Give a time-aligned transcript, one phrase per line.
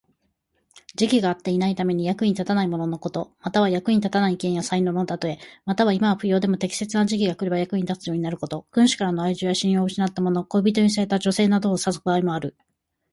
[0.95, 3.35] 時期が合っていないために、役に立たないもののこと。
[3.39, 5.37] または、役に立たない意見や才能のたとえ。
[5.63, 8.65] または、今は不要でも適切な時期が来れば役に立つようになること。
[8.71, 12.57] 君主からの愛情や信用を失ったもの、恋人に捨てられた女性などを指す場合もある。